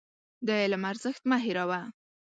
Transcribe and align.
د 0.47 0.49
علم 0.61 0.83
ارزښت 0.91 1.23
مه 1.29 1.37
هېروه. 1.45 1.79